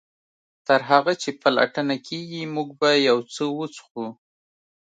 [0.67, 4.05] تر هغه چې پلټنه کیږي موږ به یو څه وڅښو